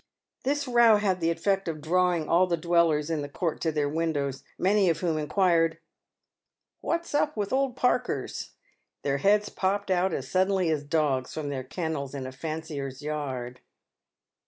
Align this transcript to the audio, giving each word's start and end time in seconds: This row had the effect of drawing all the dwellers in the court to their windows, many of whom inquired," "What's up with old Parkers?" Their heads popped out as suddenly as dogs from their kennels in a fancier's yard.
This 0.43 0.67
row 0.67 0.97
had 0.97 1.21
the 1.21 1.29
effect 1.29 1.67
of 1.67 1.79
drawing 1.79 2.27
all 2.27 2.47
the 2.47 2.57
dwellers 2.57 3.11
in 3.11 3.21
the 3.21 3.29
court 3.29 3.61
to 3.61 3.71
their 3.71 3.87
windows, 3.87 4.41
many 4.57 4.89
of 4.89 5.01
whom 5.01 5.15
inquired," 5.19 5.77
"What's 6.81 7.13
up 7.13 7.37
with 7.37 7.53
old 7.53 7.75
Parkers?" 7.75 8.53
Their 9.03 9.17
heads 9.19 9.49
popped 9.49 9.91
out 9.91 10.11
as 10.11 10.27
suddenly 10.27 10.71
as 10.71 10.83
dogs 10.83 11.35
from 11.35 11.49
their 11.49 11.63
kennels 11.63 12.15
in 12.15 12.25
a 12.25 12.31
fancier's 12.31 13.03
yard. 13.03 13.59